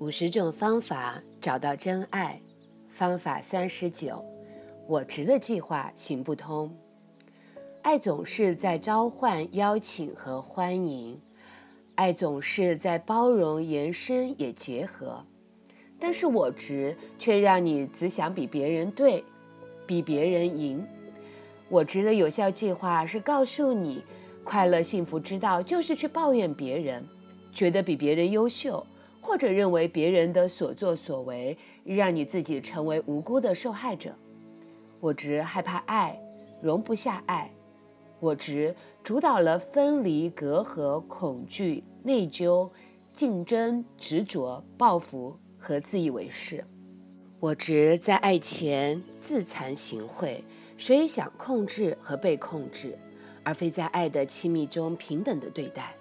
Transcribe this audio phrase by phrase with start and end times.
[0.00, 2.40] 五十种方法找到真爱，
[2.88, 4.24] 方法三十九，
[4.86, 6.74] 我值的计划行不通。
[7.82, 11.20] 爱总是在召唤、邀请和欢迎，
[11.96, 15.22] 爱总是在包容、延伸也结合，
[15.98, 19.22] 但是我值却让你只想比别人对，
[19.86, 20.82] 比别人赢。
[21.68, 24.02] 我值的有效计划是告诉你，
[24.44, 27.06] 快乐幸福之道就是去抱怨别人，
[27.52, 28.86] 觉得比别人优秀。
[29.20, 34.14] 或者认为别人的所作所为让你自己成为无辜的受害者，
[34.98, 36.20] 我只害怕爱，
[36.62, 37.50] 容不下爱，
[38.18, 42.68] 我只主导了分离、隔阂、恐惧、内疚、
[43.12, 46.64] 竞争、执着、报复和自以为是，
[47.38, 50.40] 我只在爱前自惭形秽，
[50.76, 52.98] 所以想控制和被控制，
[53.42, 55.94] 而非在爱的亲密中平等的对待。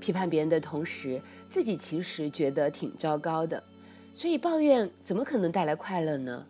[0.00, 3.62] 批判别人的同时，自己其实觉得挺糟糕的，
[4.12, 6.46] 所以抱怨怎么可能带来快乐呢？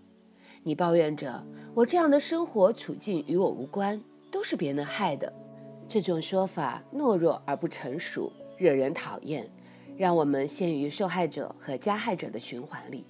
[0.63, 1.43] 你抱怨着
[1.75, 5.33] 我这样的生活处境与我无关，都是别人害的，
[5.89, 9.51] 这种说法懦弱而不成熟，惹人讨厌，
[9.97, 13.05] 让我们陷于受害者和加害者的循环里。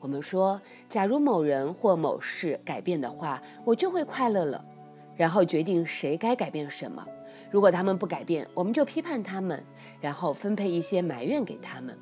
[0.00, 4.64] 我们说，假如某人或某事改变的话，我就会快乐了，
[5.16, 7.06] 然后决定谁该改变什么。
[7.52, 9.62] 如果他们不改变，我们就批判他们，
[10.00, 11.96] 然后分配一些埋怨给他们。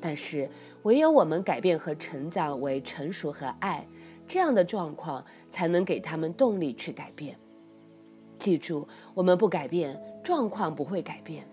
[0.00, 0.48] 但是，
[0.82, 3.86] 唯有我们改变和成长为成熟和爱，
[4.26, 7.38] 这样的状况才能给他们动力去改变。
[8.38, 11.46] 记住，我们不改变，状况不会改变。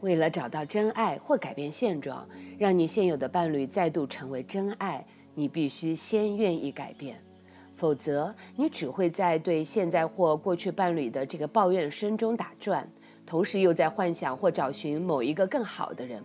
[0.00, 7.20] 为了找到真爱或改变现状，让你现有的伴侣再度成为真爱，你必须先愿意改变。
[7.80, 12.86] 否则，你只会在对现在或过去伴侣的这个抱怨声中打转，
[13.24, 16.22] 同时又在幻想或找寻某一个更好的人。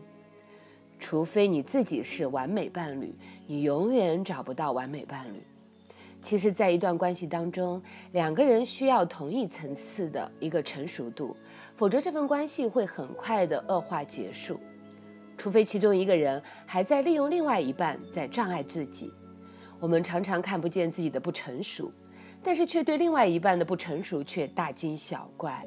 [1.00, 3.16] 除非你自己是完美伴侣，
[3.48, 5.42] 你永远找不到完美伴侣。
[6.22, 7.82] 其实，在一段关系当中，
[8.12, 11.38] 两个人需要同一层次的一个成熟度，
[11.74, 14.60] 否则这份关系会很快的恶化结束。
[15.38, 19.10] 除非其中一个人还在利用另外一半在障碍自己。
[19.86, 21.92] 我们常常看不见自己的不成熟，
[22.42, 25.64] 但是却对另外一半的不成熟却大惊小怪。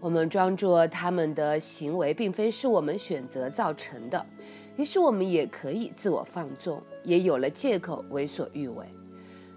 [0.00, 4.24] 我们装作他们的行为并非是我们选择造成的，
[4.78, 8.86] 于是我们也可以自我放纵，也有了借口为所欲为。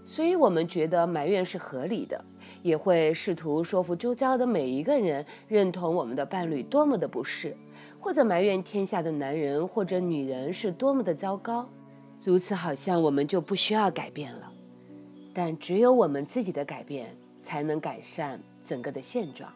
[0.05, 2.21] 所以，我们觉得埋怨是合理的，
[2.61, 7.55] 也会试图说服周遭的每一个人认同我们的伴侣多么的不是，
[8.01, 11.69] 或者埋怨天下的男人或者女人是多么的糟糕。
[12.25, 14.49] 如此，好像我们就不需要改变了。
[15.33, 17.13] 但只有我们自己的改变，
[17.43, 19.51] 才能改善整个的现状。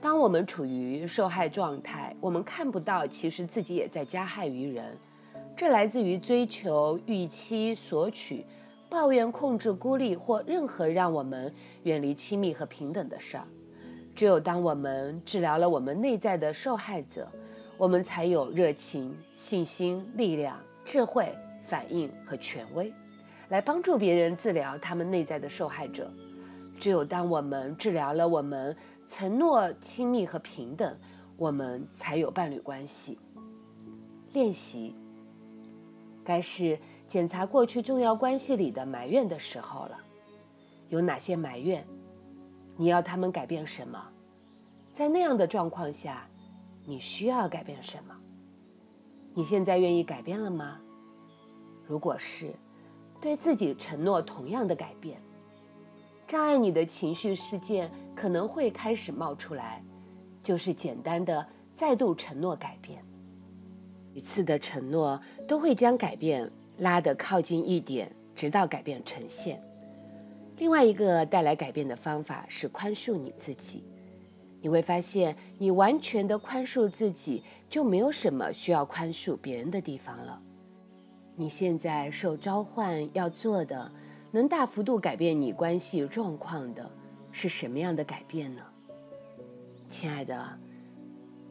[0.00, 4.96] 当我们处于受害状态，我们看不到，其实自己也在加害于人。
[5.56, 8.44] 这来自于追求、预期、索取、
[8.88, 11.52] 抱怨、控制、孤立或任何让我们
[11.84, 13.44] 远离亲密和平等的事儿。
[14.16, 17.28] 只有当我们治疗了我们内在的受害者，
[17.76, 21.32] 我们才有热情、信心、力量、智慧。
[21.70, 22.92] 反应和权威，
[23.48, 26.12] 来帮助别人治疗他们内在的受害者。
[26.80, 28.76] 只有当我们治疗了我们
[29.06, 30.98] 承诺亲密和平等，
[31.36, 33.20] 我们才有伴侣关系。
[34.32, 34.96] 练习，
[36.24, 36.76] 该是
[37.06, 39.96] 检查过去重要关系里的埋怨的时候了。
[40.88, 41.86] 有哪些埋怨？
[42.76, 44.08] 你要他们改变什么？
[44.92, 46.26] 在那样的状况下，
[46.84, 48.16] 你需要改变什么？
[49.34, 50.80] 你现在愿意改变了吗？
[51.90, 52.54] 如果是
[53.20, 55.20] 对自己承诺同样的改变，
[56.28, 59.82] 障碍你的情绪事件可能会开始冒出来，
[60.40, 63.04] 就是简单的再度承诺改变。
[64.14, 69.60] 一次的承诺都会将改变拉得靠近一点，直到改变呈现。
[70.58, 73.82] 另外一个带来改变的方法是宽恕你自己，
[74.62, 80.40] 你会发现你完全的宽恕自己，就没有什么需要宽恕别人的地方了。
[81.36, 83.90] 你现在受召唤要做的，
[84.30, 86.90] 能大幅度改变你关系状况的，
[87.32, 88.62] 是什么样的改变呢？
[89.88, 90.58] 亲爱的，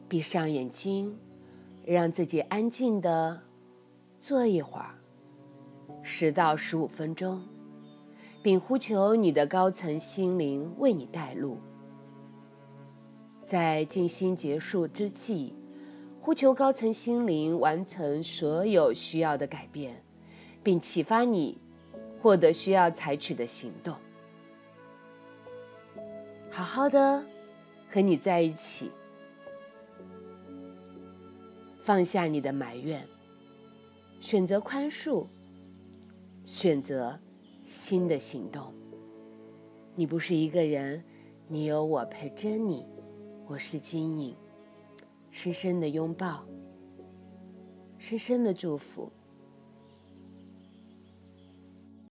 [0.08, 1.18] 闭上眼睛，
[1.84, 3.42] 让自己安静的
[4.18, 4.94] 坐一会儿，
[6.02, 7.42] 十到十五分钟，
[8.42, 11.58] 并呼求你的高层心灵为你带路。
[13.42, 15.59] 在静心结束之际。
[16.30, 20.00] 不求高层心灵完成所有需要的改变，
[20.62, 21.58] 并启发你
[22.22, 23.96] 获得需要采取的行动。
[26.48, 27.24] 好好的
[27.88, 28.92] 和你在一起，
[31.80, 33.04] 放下你的埋怨，
[34.20, 35.26] 选择宽恕，
[36.44, 37.18] 选择
[37.64, 38.72] 新的行动。
[39.96, 41.02] 你不是一个人，
[41.48, 42.86] 你有我陪着你。
[43.48, 44.36] 我是金影。
[45.30, 46.44] 深深的拥抱
[47.98, 49.12] 深深的祝福。